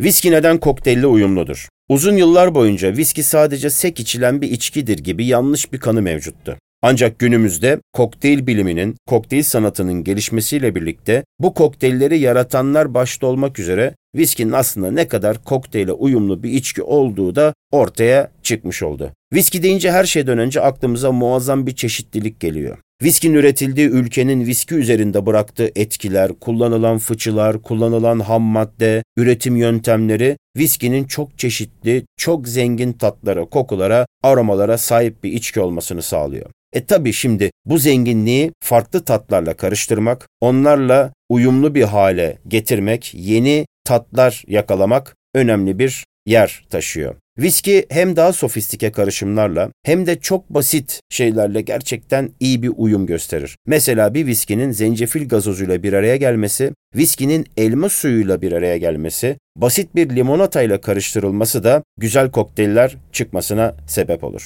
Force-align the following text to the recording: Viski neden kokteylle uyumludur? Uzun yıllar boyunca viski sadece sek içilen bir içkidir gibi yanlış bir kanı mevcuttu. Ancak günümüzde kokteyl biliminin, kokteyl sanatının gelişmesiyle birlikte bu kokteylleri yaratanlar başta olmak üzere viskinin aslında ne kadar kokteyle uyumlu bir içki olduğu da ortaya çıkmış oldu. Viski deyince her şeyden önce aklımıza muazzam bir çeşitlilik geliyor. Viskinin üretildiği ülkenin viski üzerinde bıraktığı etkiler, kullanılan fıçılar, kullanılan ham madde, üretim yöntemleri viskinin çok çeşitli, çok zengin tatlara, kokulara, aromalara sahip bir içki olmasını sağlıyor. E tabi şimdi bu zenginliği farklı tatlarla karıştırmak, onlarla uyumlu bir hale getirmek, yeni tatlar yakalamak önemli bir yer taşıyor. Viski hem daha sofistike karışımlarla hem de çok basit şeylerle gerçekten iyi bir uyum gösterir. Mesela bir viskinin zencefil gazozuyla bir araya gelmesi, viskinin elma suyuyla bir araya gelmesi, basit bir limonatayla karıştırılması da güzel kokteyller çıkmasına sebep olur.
Viski 0.00 0.30
neden 0.30 0.58
kokteylle 0.58 1.06
uyumludur? 1.06 1.68
Uzun 1.88 2.16
yıllar 2.16 2.54
boyunca 2.54 2.96
viski 2.96 3.22
sadece 3.22 3.70
sek 3.70 4.00
içilen 4.00 4.40
bir 4.40 4.50
içkidir 4.50 4.98
gibi 4.98 5.26
yanlış 5.26 5.72
bir 5.72 5.78
kanı 5.78 6.02
mevcuttu. 6.02 6.56
Ancak 6.82 7.18
günümüzde 7.18 7.80
kokteyl 7.92 8.46
biliminin, 8.46 8.96
kokteyl 9.06 9.42
sanatının 9.42 10.04
gelişmesiyle 10.04 10.74
birlikte 10.74 11.24
bu 11.38 11.54
kokteylleri 11.54 12.18
yaratanlar 12.18 12.94
başta 12.94 13.26
olmak 13.26 13.58
üzere 13.58 13.94
viskinin 14.16 14.52
aslında 14.52 14.90
ne 14.90 15.08
kadar 15.08 15.44
kokteyle 15.44 15.92
uyumlu 15.92 16.42
bir 16.42 16.50
içki 16.50 16.82
olduğu 16.82 17.34
da 17.34 17.54
ortaya 17.72 18.30
çıkmış 18.42 18.82
oldu. 18.82 19.12
Viski 19.32 19.62
deyince 19.62 19.92
her 19.92 20.04
şeyden 20.04 20.38
önce 20.38 20.60
aklımıza 20.60 21.12
muazzam 21.12 21.66
bir 21.66 21.74
çeşitlilik 21.74 22.40
geliyor. 22.40 22.78
Viskinin 23.02 23.34
üretildiği 23.34 23.88
ülkenin 23.88 24.46
viski 24.46 24.74
üzerinde 24.74 25.26
bıraktığı 25.26 25.70
etkiler, 25.76 26.32
kullanılan 26.40 26.98
fıçılar, 26.98 27.62
kullanılan 27.62 28.20
ham 28.20 28.42
madde, 28.42 29.02
üretim 29.16 29.56
yöntemleri 29.56 30.36
viskinin 30.56 31.04
çok 31.04 31.38
çeşitli, 31.38 32.04
çok 32.16 32.48
zengin 32.48 32.92
tatlara, 32.92 33.44
kokulara, 33.44 34.06
aromalara 34.22 34.78
sahip 34.78 35.24
bir 35.24 35.32
içki 35.32 35.60
olmasını 35.60 36.02
sağlıyor. 36.02 36.50
E 36.72 36.84
tabi 36.84 37.12
şimdi 37.12 37.50
bu 37.64 37.78
zenginliği 37.78 38.52
farklı 38.60 39.04
tatlarla 39.04 39.54
karıştırmak, 39.54 40.28
onlarla 40.40 41.12
uyumlu 41.28 41.74
bir 41.74 41.82
hale 41.82 42.38
getirmek, 42.48 43.14
yeni 43.14 43.66
tatlar 43.84 44.44
yakalamak 44.46 45.16
önemli 45.34 45.78
bir 45.78 46.04
yer 46.28 46.64
taşıyor. 46.70 47.14
Viski 47.38 47.86
hem 47.90 48.16
daha 48.16 48.32
sofistike 48.32 48.92
karışımlarla 48.92 49.70
hem 49.82 50.06
de 50.06 50.20
çok 50.20 50.50
basit 50.50 51.00
şeylerle 51.10 51.60
gerçekten 51.60 52.30
iyi 52.40 52.62
bir 52.62 52.72
uyum 52.76 53.06
gösterir. 53.06 53.56
Mesela 53.66 54.14
bir 54.14 54.26
viskinin 54.26 54.70
zencefil 54.70 55.28
gazozuyla 55.28 55.82
bir 55.82 55.92
araya 55.92 56.16
gelmesi, 56.16 56.72
viskinin 56.96 57.46
elma 57.56 57.88
suyuyla 57.88 58.42
bir 58.42 58.52
araya 58.52 58.76
gelmesi, 58.76 59.36
basit 59.56 59.94
bir 59.94 60.16
limonatayla 60.16 60.80
karıştırılması 60.80 61.64
da 61.64 61.82
güzel 61.98 62.30
kokteyller 62.30 62.96
çıkmasına 63.12 63.74
sebep 63.86 64.24
olur. 64.24 64.42